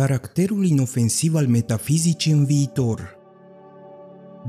[0.00, 3.18] Caracterul inofensiv al metafizicii în viitor.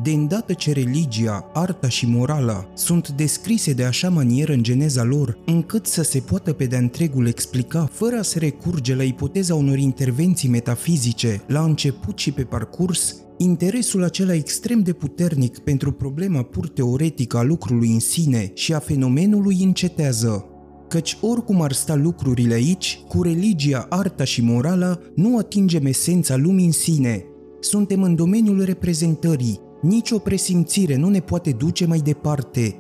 [0.04, 5.38] De îndată ce religia, arta și morala sunt descrise de așa manieră în geneza lor,
[5.46, 9.78] încât să se poată pe de întregul explica fără a se recurge la ipoteza unor
[9.78, 16.68] intervenții metafizice la început și pe parcurs, interesul acela extrem de puternic pentru problema pur
[16.68, 20.46] teoretică a lucrului în sine și a fenomenului încetează
[20.92, 26.66] căci oricum ar sta lucrurile aici, cu religia, arta și morala, nu atingem esența lumii
[26.66, 27.26] în sine.
[27.60, 32.76] Suntem în domeniul reprezentării, nici o presimțire nu ne poate duce mai departe.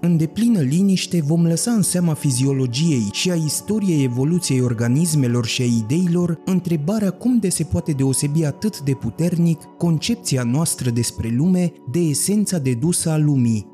[0.00, 5.64] În deplină liniște vom lăsa în seama fiziologiei și a istoriei evoluției organismelor și a
[5.64, 11.98] ideilor întrebarea cum de se poate deosebi atât de puternic concepția noastră despre lume de
[11.98, 13.66] esența dedusă a lumii.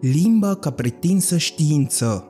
[0.00, 2.26] Limba ca pretinsă știință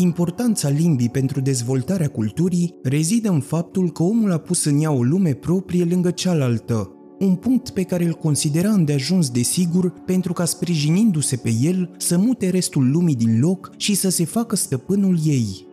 [0.00, 5.02] Importanța limbii pentru dezvoltarea culturii rezidă în faptul că omul a pus în ea o
[5.02, 10.44] lume proprie lângă cealaltă, un punct pe care îl considera îndeajuns de sigur pentru ca
[10.44, 15.66] sprijinindu-se pe el să mute restul lumii din loc și să se facă stăpânul ei.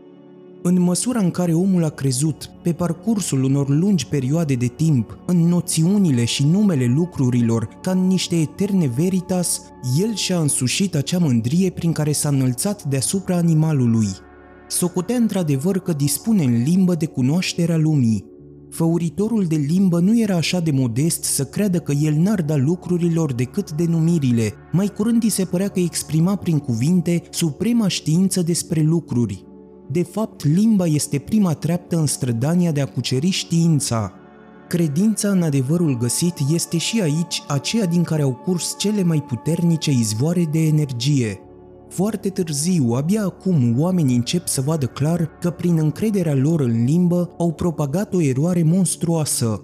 [0.64, 5.38] În măsura în care omul a crezut, pe parcursul unor lungi perioade de timp, în
[5.38, 9.62] noțiunile și numele lucrurilor ca în niște eterne veritas,
[10.00, 14.08] el și-a însușit acea mândrie prin care s-a înălțat deasupra animalului.
[14.68, 18.36] Socotea într-adevăr că dispune în limbă de cunoașterea lumii,
[18.70, 23.34] Făuritorul de limbă nu era așa de modest să creadă că el n-ar da lucrurilor
[23.34, 29.46] decât denumirile, mai curând îi se părea că exprima prin cuvinte suprema știință despre lucruri.
[29.92, 34.14] De fapt, limba este prima treaptă în strădania de a cuceri știința.
[34.68, 39.92] Credința în adevărul găsit este și aici aceea din care au curs cele mai puternice
[39.92, 41.40] izvoare de energie–
[41.90, 47.30] foarte târziu, abia acum, oamenii încep să vadă clar că prin încrederea lor în limbă
[47.38, 49.62] au propagat o eroare monstruoasă.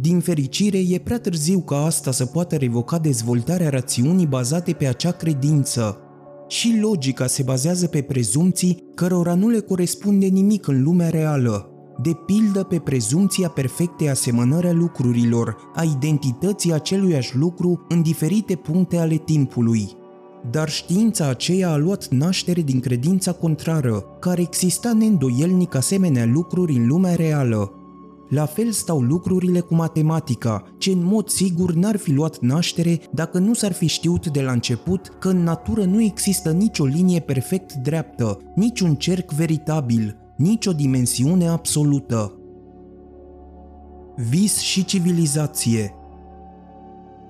[0.00, 5.10] Din fericire, e prea târziu ca asta să poată revoca dezvoltarea rațiunii bazate pe acea
[5.10, 6.00] credință.
[6.48, 11.70] Și logica se bazează pe prezumții cărora nu le corespunde nimic în lumea reală,
[12.02, 18.96] de pildă pe prezumția perfectei asemănări a lucrurilor, a identității aceluiași lucru în diferite puncte
[18.96, 19.88] ale timpului
[20.50, 26.86] dar știința aceea a luat naștere din credința contrară, care exista neîndoielnic asemenea lucruri în
[26.86, 27.70] lumea reală.
[28.28, 33.38] La fel stau lucrurile cu matematica, ce în mod sigur n-ar fi luat naștere dacă
[33.38, 37.72] nu s-ar fi știut de la început că în natură nu există nicio linie perfect
[37.72, 42.32] dreaptă, niciun cerc veritabil, nicio dimensiune absolută.
[44.16, 45.94] Vis și civilizație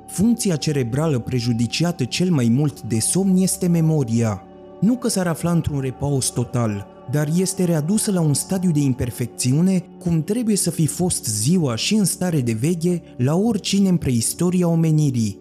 [0.08, 4.42] Funcția cerebrală prejudiciată cel mai mult de somn este memoria.
[4.80, 9.84] Nu că s-ar afla într-un repaus total, dar este readusă la un stadiu de imperfecțiune
[9.98, 14.68] cum trebuie să fi fost ziua și în stare de veche la oricine în preistoria
[14.68, 15.38] omenirii.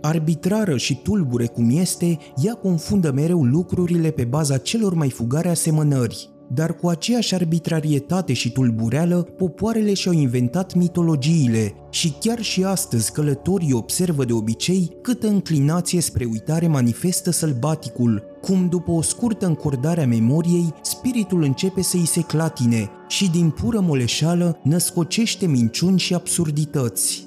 [0.00, 6.33] Arbitrară și tulbure cum este, ea confundă mereu lucrurile pe baza celor mai fugare asemănări.
[6.48, 13.72] Dar cu aceeași arbitrarietate și tulbureală, popoarele și-au inventat mitologiile și chiar și astăzi călătorii
[13.72, 20.06] observă de obicei câtă înclinație spre uitare manifestă sălbaticul, cum după o scurtă încordare a
[20.06, 27.26] memoriei, spiritul începe să îi se clatine și din pură moleșală născocește minciuni și absurdități.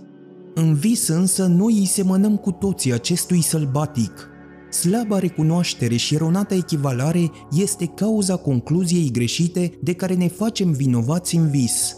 [0.54, 4.30] În vis însă noi îi semănăm cu toții acestui sălbatic,
[4.78, 11.50] Slaba recunoaștere și eronata echivalare este cauza concluziei greșite de care ne facem vinovați în
[11.50, 11.96] vis.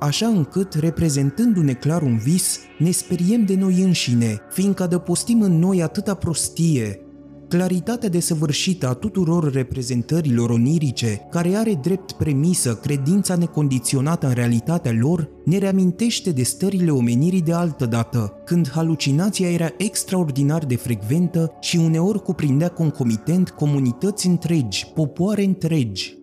[0.00, 5.82] Așa încât, reprezentându-ne clar un vis, ne speriem de noi înșine, fiindcă adăpostim în noi
[5.82, 7.00] atâta prostie,
[7.48, 15.28] Claritatea desăvârșită a tuturor reprezentărilor onirice, care are drept premisă credința necondiționată în realitatea lor,
[15.44, 21.76] ne reamintește de stările omenirii de altă dată, când halucinația era extraordinar de frecventă și
[21.76, 26.16] uneori cuprindea concomitent comunități întregi, popoare întregi.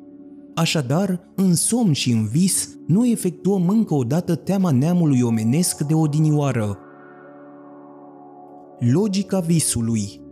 [0.55, 5.93] Așadar, în somn și în vis, nu efectuăm încă o dată teama neamului omenesc de
[5.93, 6.77] odinioară.
[8.79, 10.22] Logica visului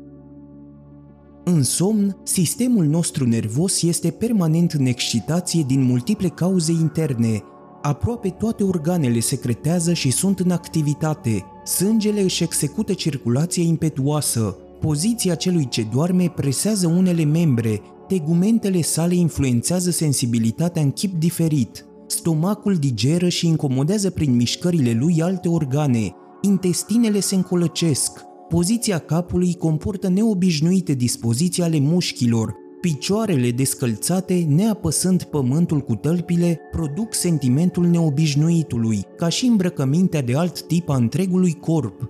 [1.44, 7.44] în somn, sistemul nostru nervos este permanent în excitație din multiple cauze interne.
[7.82, 11.46] Aproape toate organele secretează și sunt în activitate.
[11.66, 14.58] Sângele își execută circulația impetuoasă.
[14.80, 17.82] Poziția celui ce doarme presează unele membre.
[18.08, 21.86] Tegumentele sale influențează sensibilitatea în chip diferit.
[22.08, 26.16] Stomacul digeră și incomodează prin mișcările lui alte organe.
[26.42, 28.20] Intestinele se încolăcesc,
[28.52, 37.86] Poziția capului comportă neobișnuite dispoziții ale mușchilor, Picioarele descălțate, neapăsând pământul cu tălpile, produc sentimentul
[37.86, 42.10] neobișnuitului, ca și îmbrăcămintea de alt tip a întregului corp.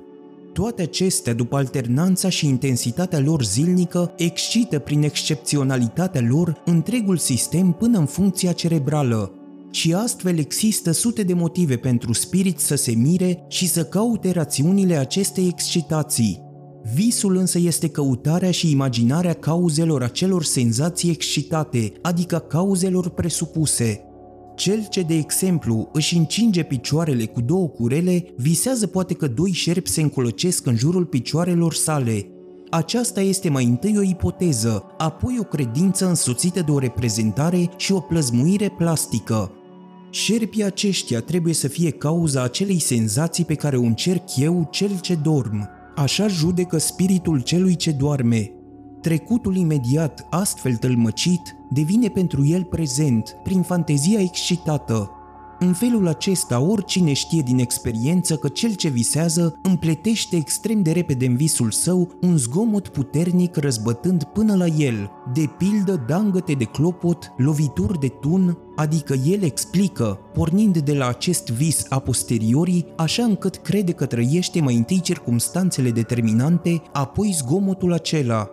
[0.53, 7.97] Toate acestea, după alternanța și intensitatea lor zilnică, excită prin excepționalitatea lor întregul sistem până
[7.97, 9.31] în funcția cerebrală,
[9.71, 14.95] și astfel există sute de motive pentru spirit să se mire și să caute rațiunile
[14.95, 16.41] acestei excitații.
[16.93, 24.05] Visul însă este căutarea și imaginarea cauzelor acelor senzații excitate, adică cauzelor presupuse.
[24.55, 29.89] Cel ce, de exemplu, își încinge picioarele cu două curele, visează poate că doi șerpi
[29.89, 32.25] se încolocesc în jurul picioarelor sale.
[32.69, 37.99] Aceasta este mai întâi o ipoteză, apoi o credință însoțită de o reprezentare și o
[37.99, 39.51] plăzmuire plastică.
[40.11, 45.15] Șerpii aceștia trebuie să fie cauza acelei senzații pe care o încerc eu, cel ce
[45.15, 45.69] dorm.
[45.95, 48.51] Așa judecă spiritul celui ce doarme.
[49.01, 55.11] Trecutul imediat, astfel tălmăcit, devine pentru el prezent, prin fantezia excitată.
[55.63, 61.25] În felul acesta, oricine știe din experiență că cel ce visează împletește extrem de repede
[61.25, 67.33] în visul său un zgomot puternic răzbătând până la el, de pildă dangăte de clopot,
[67.37, 73.55] lovituri de tun, adică el explică, pornind de la acest vis a posteriori, așa încât
[73.55, 78.49] crede că trăiește mai întâi circumstanțele determinante, apoi zgomotul acela,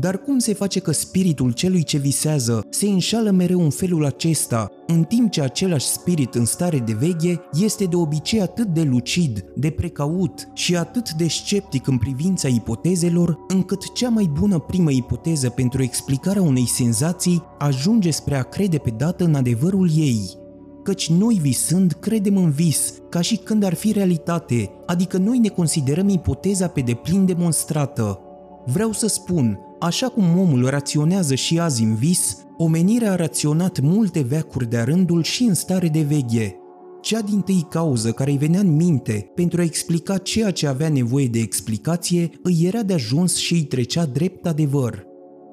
[0.00, 4.70] dar cum se face că spiritul celui ce visează se înșală mereu în felul acesta,
[4.86, 9.44] în timp ce același spirit în stare de veche este de obicei atât de lucid,
[9.54, 15.48] de precaut și atât de sceptic în privința ipotezelor, încât cea mai bună primă ipoteză
[15.48, 20.44] pentru explicarea unei senzații ajunge spre a crede pe dată în adevărul ei,
[20.82, 25.48] căci noi visând credem în vis, ca și când ar fi realitate, adică noi ne
[25.48, 28.20] considerăm ipoteza pe deplin demonstrată.
[28.64, 34.20] Vreau să spun, Așa cum omul raționează și azi în vis, omenirea a raționat multe
[34.20, 36.56] veacuri de rândul și în stare de veche.
[37.00, 40.88] Cea din tâi cauză care îi venea în minte pentru a explica ceea ce avea
[40.88, 45.04] nevoie de explicație îi era de ajuns și îi trecea drept adevăr.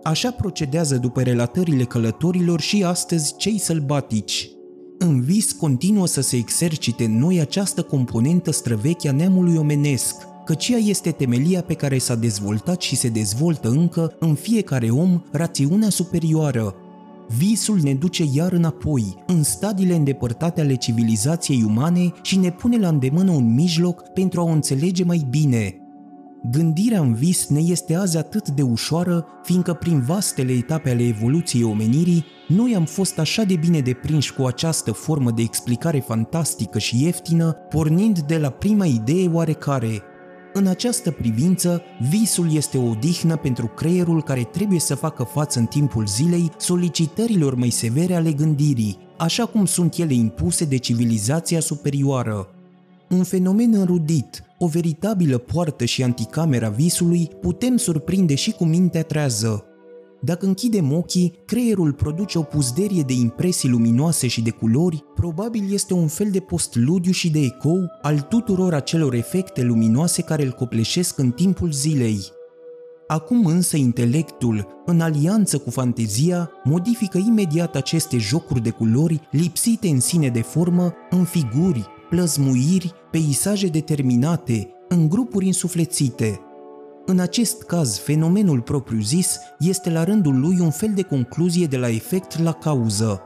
[0.03, 4.49] Așa procedează după relatările călătorilor și astăzi cei sălbatici.
[4.97, 10.67] În vis continuă să se exercite în noi această componentă străveche a neamului omenesc– căci
[10.67, 15.89] ea este temelia pe care s-a dezvoltat și se dezvoltă încă în fiecare om rațiunea
[15.89, 16.75] superioară.
[17.37, 22.87] Visul ne duce iar înapoi, în stadiile îndepărtate ale civilizației umane și ne pune la
[22.87, 25.77] îndemână un mijloc pentru a o înțelege mai bine.
[26.51, 31.63] Gândirea în vis ne este azi atât de ușoară, fiindcă prin vastele etape ale evoluției
[31.63, 37.03] omenirii, noi am fost așa de bine deprinși cu această formă de explicare fantastică și
[37.03, 40.01] ieftină, pornind de la prima idee oarecare–
[40.53, 45.65] în această privință, visul este o odihnă pentru creierul care trebuie să facă față în
[45.65, 52.47] timpul zilei solicitărilor mai severe ale gândirii, așa cum sunt ele impuse de civilizația superioară.
[53.09, 59.65] Un fenomen înrudit, o veritabilă poartă și anticamera visului, putem surprinde și cu mintea trează,
[60.25, 65.93] dacă închidem ochii, creierul produce o puzderie de impresii luminoase și de culori, probabil este
[65.93, 71.17] un fel de postludiu și de ecou al tuturor acelor efecte luminoase care îl copleșesc
[71.17, 72.19] în timpul zilei.
[73.07, 79.99] Acum însă intelectul, în alianță cu fantezia, modifică imediat aceste jocuri de culori lipsite în
[79.99, 86.39] sine de formă în figuri, plăzmuiri, peisaje determinate, în grupuri însuflețite–
[87.05, 91.89] în acest caz, fenomenul propriu-zis este la rândul lui un fel de concluzie de la
[91.89, 93.22] efect la cauză.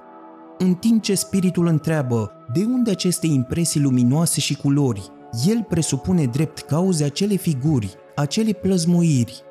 [0.57, 5.12] În timp ce spiritul întreabă de unde aceste impresii luminoase și culori,
[5.48, 9.41] el presupune drept cauze acele figuri, acele plăzmoiri.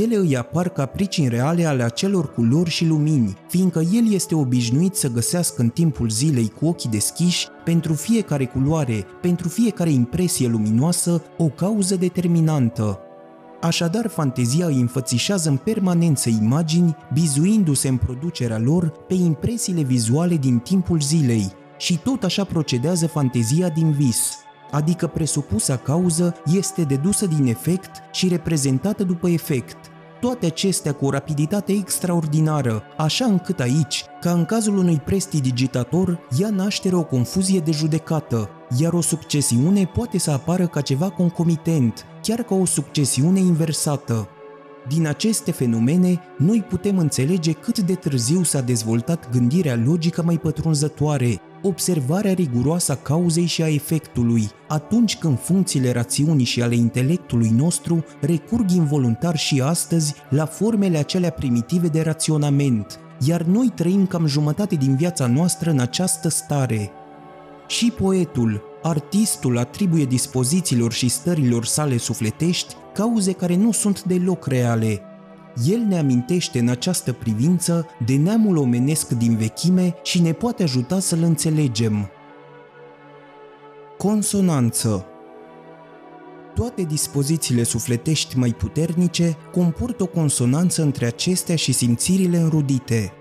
[0.00, 4.94] Ele îi apar ca pricini reale ale acelor culori și lumini, fiindcă el este obișnuit
[4.94, 11.22] să găsească în timpul zilei cu ochii deschiși, pentru fiecare culoare, pentru fiecare impresie luminoasă,
[11.38, 13.02] o cauză determinantă,
[13.60, 20.58] Așadar, fantezia îi înfățișează în permanență imagini, bizuindu-se în producerea lor pe impresiile vizuale din
[20.58, 24.36] timpul zilei, și tot așa procedează fantezia din vis,
[24.70, 29.76] adică presupusa cauză este dedusă din efect și reprezentată după efect,
[30.20, 36.50] toate acestea cu o rapiditate extraordinară, așa încât aici, ca în cazul unui prestidigitator, ia
[36.50, 42.42] naștere o confuzie de judecată, iar o succesiune poate să apară ca ceva concomitent, chiar
[42.42, 44.28] ca o succesiune inversată.
[44.88, 51.40] Din aceste fenomene, noi putem înțelege cât de târziu s-a dezvoltat gândirea logică mai pătrunzătoare,
[51.62, 58.04] observarea riguroasă a cauzei și a efectului, atunci când funcțiile rațiunii și ale intelectului nostru
[58.20, 64.74] recurg involuntar și astăzi la formele acelea primitive de raționament, iar noi trăim cam jumătate
[64.74, 66.90] din viața noastră în această stare.
[67.66, 75.02] Și poetul, artistul atribuie dispozițiilor și stărilor sale sufletești cauze care nu sunt deloc reale,
[75.66, 80.98] el ne amintește în această privință de neamul omenesc din vechime și ne poate ajuta
[80.98, 82.10] să-l înțelegem.
[83.96, 85.06] Consonanță
[86.58, 93.12] toate dispozițiile sufletești mai puternice comportă o consonanță între acestea și simțirile înrudite.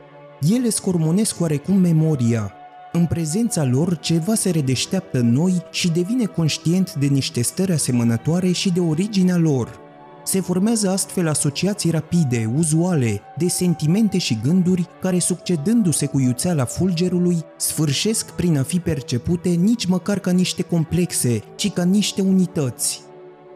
[0.50, 2.53] Ele scormonesc oarecum memoria.
[2.91, 8.51] În prezența lor, ceva se redeșteaptă în noi și devine conștient de niște stări asemănătoare
[8.51, 9.87] și de originea lor.
[10.27, 17.38] Se formează astfel asociații rapide, uzuale, de sentimente și gânduri care, succedându-se cu iuțeala fulgerului,
[17.57, 23.01] sfârșesc prin a fi percepute nici măcar ca niște complexe, ci ca niște unități.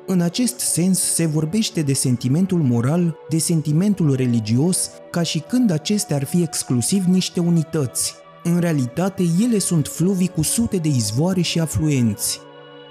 [0.08, 6.16] În acest sens se vorbește de sentimentul moral, de sentimentul religios, ca și când acestea
[6.16, 8.16] ar fi exclusiv niște unități.
[8.44, 12.40] În realitate, ele sunt fluvii cu sute de izvoare și afluenți.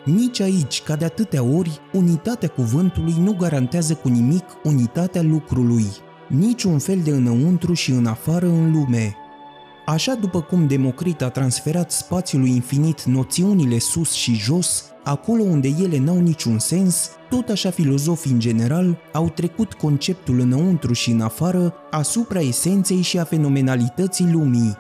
[0.05, 5.87] Nici aici, ca de atâtea ori, unitatea cuvântului nu garantează cu nimic unitatea lucrului,
[6.29, 9.15] niciun fel de înăuntru și în afară în lume.
[9.87, 15.99] Așa după cum Democrit a transferat spațiului infinit noțiunile sus și jos, acolo unde ele
[15.99, 21.75] n-au niciun sens, tot așa filozofii în general au trecut conceptul înăuntru și în afară
[21.91, 24.77] asupra esenței și a fenomenalității lumii.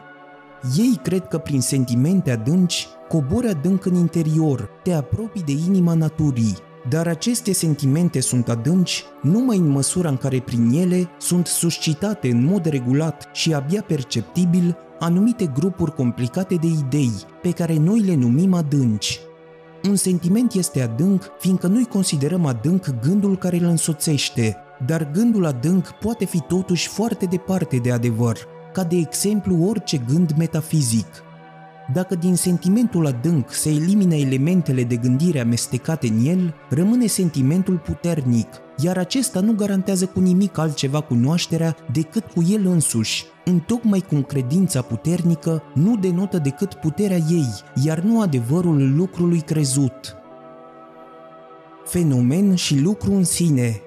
[0.76, 6.56] Ei cred că prin sentimente adânci cobori adânc în interior, te apropii de inima naturii,
[6.88, 12.44] dar aceste sentimente sunt adânci numai în măsura în care prin ele sunt suscitate în
[12.44, 17.12] mod regulat și abia perceptibil anumite grupuri complicate de idei,
[17.42, 19.20] pe care noi le numim adânci.
[19.88, 25.90] Un sentiment este adânc fiindcă noi considerăm adânc gândul care îl însoțește, dar gândul adânc
[25.90, 28.38] poate fi totuși foarte departe de adevăr,
[28.72, 31.06] ca de exemplu orice gând metafizic–
[31.92, 38.48] dacă din sentimentul adânc se elimină elementele de gândire amestecate în el, rămâne sentimentul puternic,
[38.82, 44.82] iar acesta nu garantează cu nimic altceva cunoașterea decât cu el însuși, întocmai cum credința
[44.82, 47.48] puternică nu denotă decât puterea ei,
[47.84, 50.14] iar nu adevărul lucrului crezut.
[51.84, 53.80] Fenomen și lucru în sine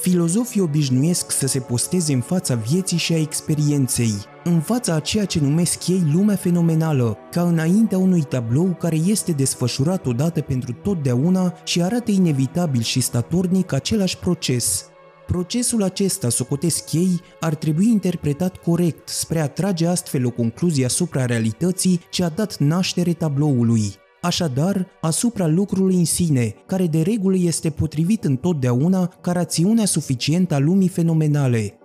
[0.00, 4.12] Filozofii obișnuiesc să se posteze în fața vieții și a experienței,
[4.44, 9.32] în fața a ceea ce numesc ei lumea fenomenală, ca înaintea unui tablou care este
[9.32, 14.86] desfășurat odată pentru totdeauna și arată inevitabil și statornic același proces.
[15.26, 21.26] Procesul acesta, socotesc ei, ar trebui interpretat corect spre a trage astfel o concluzie asupra
[21.26, 27.70] realității ce a dat naștere tabloului așadar asupra lucrului în sine, care de regulă este
[27.70, 31.76] potrivit întotdeauna ca rațiunea suficientă a lumii fenomenale.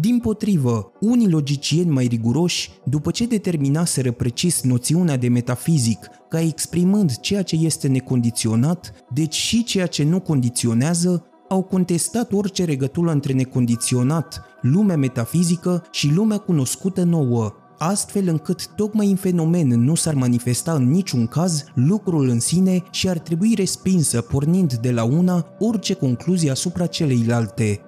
[0.00, 7.16] Din potrivă, unii logicieni mai riguroși, după ce determinaseră precis noțiunea de metafizic ca exprimând
[7.16, 13.32] ceea ce este necondiționat, deci și ceea ce nu condiționează, au contestat orice legătură între
[13.32, 20.72] necondiționat, lumea metafizică și lumea cunoscută nouă, astfel încât tocmai în fenomen nu s-ar manifesta
[20.72, 25.94] în niciun caz lucrul în sine și ar trebui respinsă pornind de la una orice
[25.94, 27.80] concluzie asupra celeilalte.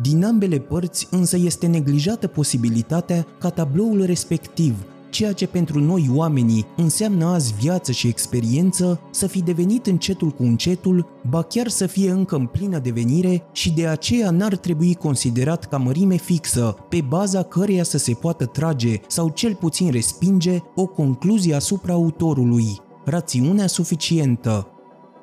[0.00, 4.74] Din ambele părți însă este neglijată posibilitatea ca tabloul respectiv
[5.14, 10.42] ceea ce pentru noi oamenii înseamnă azi viață și experiență, să fi devenit încetul cu
[10.42, 15.64] încetul, ba chiar să fie încă în plină devenire și de aceea n-ar trebui considerat
[15.68, 20.86] ca mărime fixă, pe baza căreia să se poată trage sau cel puțin respinge o
[20.86, 22.80] concluzie asupra autorului.
[23.04, 24.68] Rațiunea suficientă,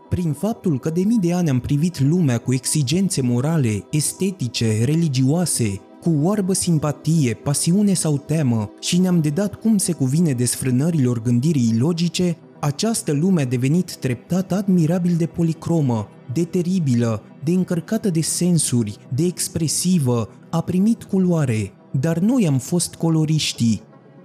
[0.10, 5.82] prin faptul că de mii de ani am privit lumea cu exigențe morale, estetice, religioase,
[6.02, 12.38] cu oarbă simpatie, pasiune sau teamă și ne-am dedat cum se cuvine desfrânărilor gândirii logice,
[12.60, 19.24] această lume a devenit treptat admirabil de policromă, de teribilă, de încărcată de sensuri, de
[19.24, 23.82] expresivă, a primit culoare, dar noi am fost coloriștii.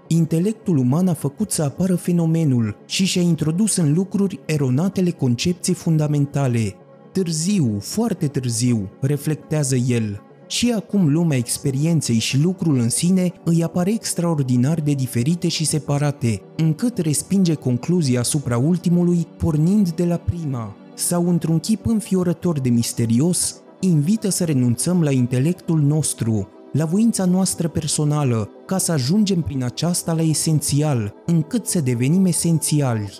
[0.08, 6.74] Intelectul uman a făcut să apară fenomenul și și-a introdus în lucruri eronatele concepții fundamentale.
[7.12, 13.92] Târziu, foarte târziu, reflectează el, și acum lumea experienței și lucrul în sine îi apare
[13.92, 21.28] extraordinar de diferite și separate, încât respinge concluzia asupra ultimului pornind de la prima, sau
[21.28, 28.50] într-un chip înfiorător de misterios, invită să renunțăm la intelectul nostru, la voința noastră personală,
[28.66, 33.12] ca să ajungem prin aceasta la esențial, încât să devenim esențiali.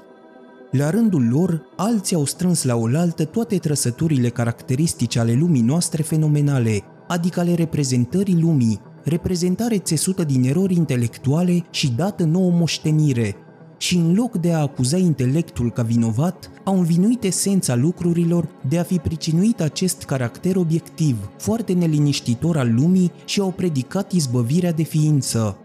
[0.71, 6.83] La rândul lor, alții au strâns la oaltă toate trăsăturile caracteristice ale lumii noastre fenomenale,
[7.09, 13.37] adică ale reprezentării lumii, reprezentare țesută din erori intelectuale și dată nouă moștenire,
[13.79, 18.83] și în loc de a acuza intelectul ca vinovat, au învinuit esența lucrurilor de a
[18.83, 25.59] fi pricinuit acest caracter obiectiv, foarte neliniștitor al lumii și au predicat izbăvirea de ființă.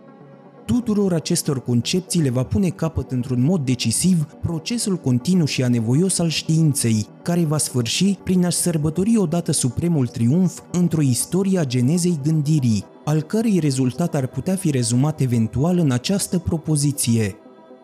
[0.71, 6.29] Tuturor acestor concepții le va pune capăt într-un mod decisiv procesul continuu și anevoios al
[6.29, 12.85] științei, care va sfârși prin a-și sărbători odată supremul triumf într-o istorie a genezei gândirii,
[13.05, 17.35] al cărei rezultat ar putea fi rezumat eventual în această propoziție.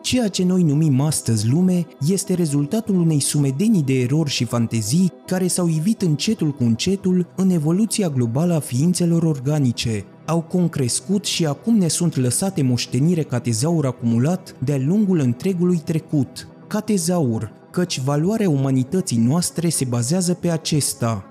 [0.02, 5.46] Ceea ce noi numim astăzi lume este rezultatul unei sumedeni de erori și fantezii care
[5.46, 11.76] s-au ivit încetul cu încetul în evoluția globală a ființelor organice, au concrescut și acum
[11.76, 16.48] ne sunt lăsate moștenire ca tezaur acumulat de-a lungul întregului trecut.
[16.66, 21.24] Ca tezaur, căci valoarea umanității noastre se bazează pe acesta.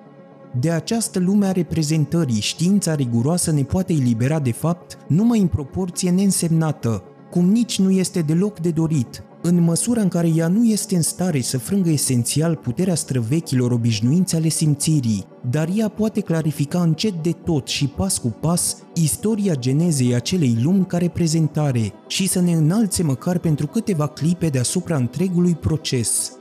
[0.60, 6.12] De această lume a reprezentării, știința riguroasă ne poate elibera de fapt numai în proporție
[6.12, 10.96] neînsemnată, cum nici nu este deloc de dorit, în măsura în care ea nu este
[10.96, 17.24] în stare să frângă esențial puterea străvechilor obișnuințe ale simțirii, dar ea poate clarifica încet
[17.24, 22.52] de tot și pas cu pas istoria genezei acelei lumi ca reprezentare și să ne
[22.52, 26.32] înalțe măcar pentru câteva clipe deasupra întregului proces.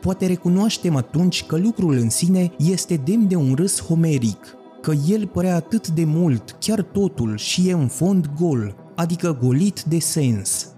[0.00, 5.26] Poate recunoaștem atunci că lucrul în sine este demn de un râs homeric, că el
[5.26, 10.68] părea atât de mult, chiar totul, și e în fond gol, adică golit de sens.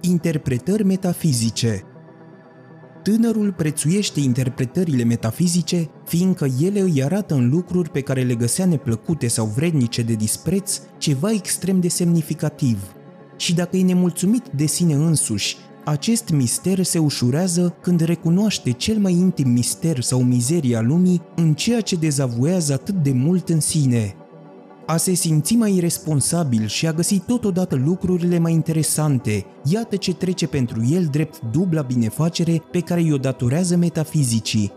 [0.00, 1.84] Interpretări metafizice
[3.06, 9.26] Tânărul prețuiește interpretările metafizice, fiindcă ele îi arată în lucruri pe care le găsea neplăcute
[9.26, 12.78] sau vrednice de dispreț ceva extrem de semnificativ.
[13.36, 19.12] Și dacă e nemulțumit de sine însuși, acest mister se ușurează când recunoaște cel mai
[19.12, 24.14] intim mister sau mizeria lumii în ceea ce dezavuează atât de mult în sine–
[24.86, 30.46] a se simți mai responsabil și a găsit totodată lucrurile mai interesante, iată ce trece
[30.46, 34.72] pentru el drept dubla binefacere pe care i-o datorează metafizicii.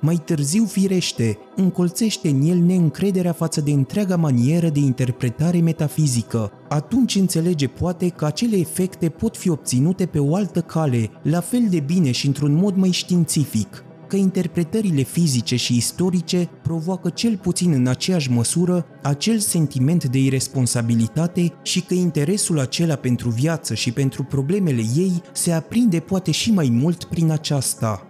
[0.00, 6.52] Mai târziu, firește, încolțește în el neîncrederea față de întreaga manieră de interpretare metafizică.
[6.68, 11.66] Atunci înțelege poate că acele efecte pot fi obținute pe o altă cale, la fel
[11.70, 17.72] de bine și într-un mod mai științific că interpretările fizice și istorice provoacă cel puțin
[17.72, 24.22] în aceeași măsură acel sentiment de irresponsabilitate și că interesul acela pentru viață și pentru
[24.22, 28.06] problemele ei se aprinde poate și mai mult prin aceasta.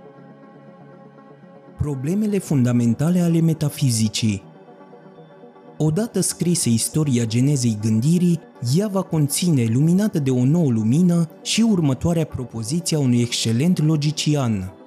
[1.78, 4.42] Problemele fundamentale ale metafizicii
[5.78, 8.40] Odată scrise istoria genezei gândirii,
[8.76, 14.72] ea va conține, luminată de o nouă lumină, și următoarea propoziție a unui excelent logician–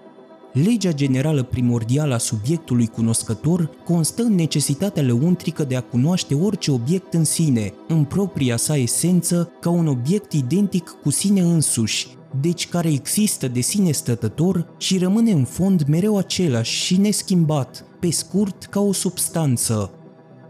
[0.53, 7.13] Legea generală primordială a subiectului cunoscător constă în necesitatea lăuntrică de a cunoaște orice obiect
[7.13, 12.07] în sine, în propria sa esență, ca un obiect identic cu sine însuși,
[12.41, 18.11] deci care există de sine stătător și rămâne în fond mereu același și neschimbat, pe
[18.11, 19.91] scurt ca o substanță.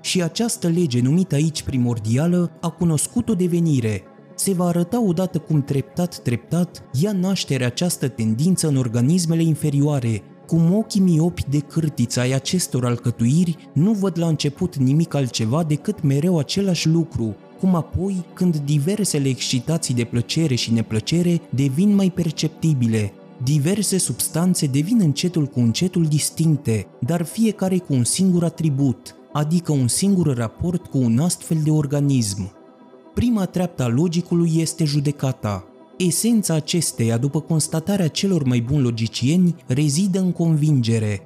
[0.02, 4.04] Și această lege numită aici primordială a cunoscut o devenire,
[4.40, 11.02] se va arăta odată cum treptat-treptat ia naștere această tendință în organismele inferioare, cum ochii
[11.02, 16.88] miopi de cârtiță ai acestor alcătuiri nu văd la început nimic altceva decât mereu același
[16.88, 24.66] lucru, cum apoi, când diversele excitații de plăcere și neplăcere devin mai perceptibile, diverse substanțe
[24.66, 30.86] devin încetul cu încetul distincte, dar fiecare cu un singur atribut, adică un singur raport
[30.86, 32.59] cu un astfel de organism.
[33.14, 35.64] Prima treaptă a logicului este judecata.
[35.98, 41.22] Esența acesteia, după constatarea celor mai buni logicieni, rezidă în convingere.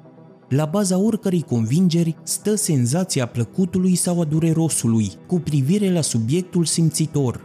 [0.50, 7.41] La baza oricărei convingeri stă senzația plăcutului sau a durerosului, cu privire la subiectul simțitor.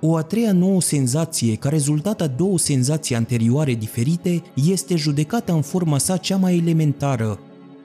[0.00, 5.62] O a treia nouă senzație, ca rezultat a două senzații anterioare diferite, este judecata în
[5.62, 7.38] forma sa cea mai elementară,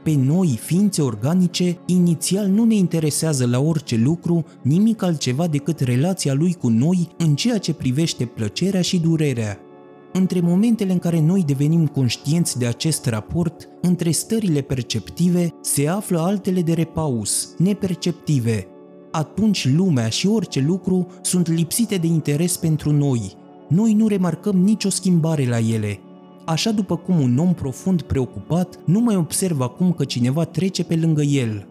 [0.06, 6.34] pe noi, ființe organice, inițial nu ne interesează la orice lucru nimic altceva decât relația
[6.34, 9.60] lui cu noi în ceea ce privește plăcerea și durerea.
[10.14, 16.20] Între momentele în care noi devenim conștienți de acest raport, între stările perceptive se află
[16.20, 18.68] altele de repaus, neperceptive.
[19.12, 23.34] Atunci lumea și orice lucru sunt lipsite de interes pentru noi.
[23.70, 26.00] Noi nu remarcăm nicio schimbare la ele,
[26.46, 30.96] așa după cum un om profund preocupat nu mai observă acum că cineva trece pe
[30.96, 31.68] lângă el.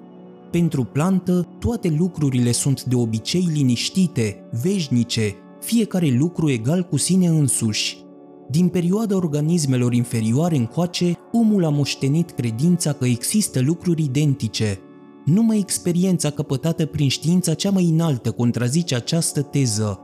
[0.51, 8.03] Pentru plantă, toate lucrurile sunt de obicei liniștite, veșnice, fiecare lucru egal cu sine însuși.
[8.51, 14.79] Din perioada organismelor inferioare încoace, omul a moștenit credința că există lucruri identice.
[15.25, 20.04] Numai experiența căpătată prin știința cea mai înaltă contrazice această teză.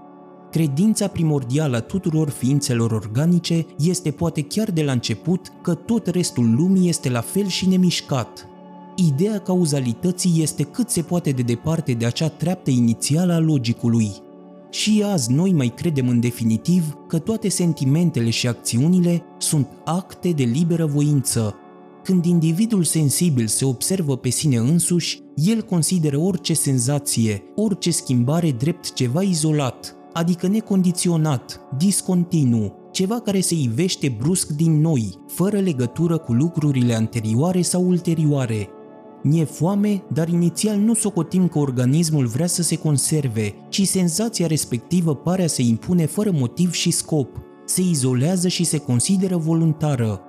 [0.51, 6.55] Credința primordială a tuturor ființelor organice este poate chiar de la început că tot restul
[6.55, 8.49] lumii este la fel și nemișcat.
[8.97, 14.11] Ideea cauzalității este cât se poate de departe de acea treaptă inițială a logicului.
[14.71, 20.43] Și azi noi mai credem în definitiv că toate sentimentele și acțiunile sunt acte de
[20.43, 21.55] liberă voință.
[22.03, 28.93] Când individul sensibil se observă pe sine însuși, el consideră orice senzație, orice schimbare drept
[28.93, 36.33] ceva izolat, adică necondiționat, discontinu, ceva care se ivește brusc din noi, fără legătură cu
[36.33, 38.69] lucrurile anterioare sau ulterioare.
[39.23, 45.15] Ni-e foame, dar inițial nu socotim că organismul vrea să se conserve, ci senzația respectivă
[45.15, 47.29] pare a se impune fără motiv și scop,
[47.65, 50.21] se izolează și se consideră voluntară.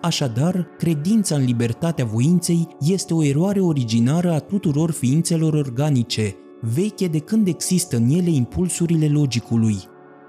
[0.00, 7.18] Așadar, credința în libertatea voinței este o eroare originară a tuturor ființelor organice, veche de
[7.18, 9.76] când există în ele impulsurile logicului.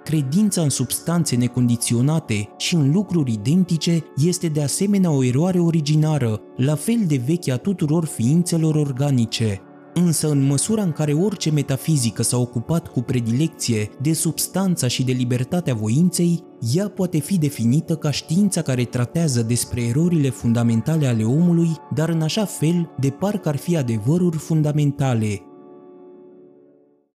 [0.04, 6.76] Credința în substanțe necondiționate și în lucruri identice este de asemenea o eroare originară, la
[6.76, 9.62] fel de veche a tuturor ființelor organice.
[9.93, 15.12] Însă în măsura în care orice metafizică s-a ocupat cu predilecție de substanța și de
[15.12, 16.43] libertatea voinței,
[16.74, 22.22] ea poate fi definită ca știința care tratează despre erorile fundamentale ale omului, dar în
[22.22, 25.41] așa fel de parcă ar fi adevăruri fundamentale,